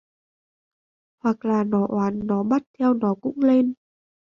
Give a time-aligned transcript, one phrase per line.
[1.19, 3.73] hoặc là nó oán nó bắt theo nó cũng lên